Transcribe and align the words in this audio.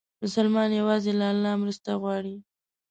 مسلمان 0.23 0.69
یوازې 0.79 1.11
له 1.19 1.25
الله 1.33 1.53
مرسته 1.63 1.89
غواړي. 2.01 2.35